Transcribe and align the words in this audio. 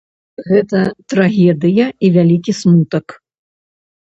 Гэта 0.51 0.79
трагедыя 1.13 1.85
і 2.07 2.13
вялікі 2.17 2.51
смутак. 2.61 3.05